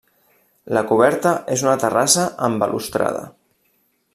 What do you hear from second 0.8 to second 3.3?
coberta és una terrassa amb balustrada.